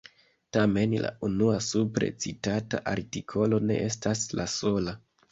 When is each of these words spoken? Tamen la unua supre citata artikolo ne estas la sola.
Tamen 0.55 0.93
la 1.01 1.09
unua 1.27 1.59
supre 1.65 2.07
citata 2.25 2.79
artikolo 2.93 3.59
ne 3.65 3.77
estas 3.91 4.25
la 4.41 4.47
sola. 4.55 4.95